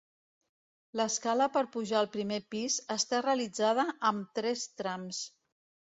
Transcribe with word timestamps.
L'escala 0.99 1.47
per 1.57 1.63
pujar 1.75 1.99
al 1.99 2.09
primer 2.17 2.39
pis 2.55 2.77
està 2.97 3.23
realitzada 3.27 3.87
amb 4.11 4.37
tres 4.41 4.65
trams. 4.81 5.25